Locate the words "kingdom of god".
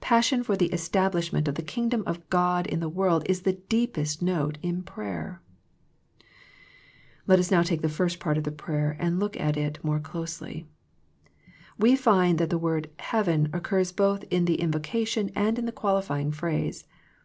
1.62-2.68